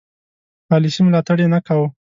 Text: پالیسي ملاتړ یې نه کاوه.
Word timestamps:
پالیسي 0.69 1.01
ملاتړ 1.05 1.37
یې 1.43 1.47
نه 1.53 1.59
کاوه. 1.67 1.87